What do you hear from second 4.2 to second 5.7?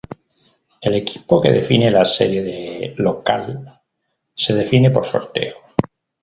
se define por sorteo.